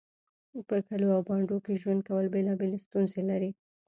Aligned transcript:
په 0.67 0.75
کليو 0.87 1.15
او 1.15 1.21
بانډو 1.27 1.57
کې 1.65 1.79
ژوند 1.81 2.01
کول 2.07 2.25
بيلابيلې 2.33 2.79
ستونزې 2.85 3.21
لري 3.29 3.49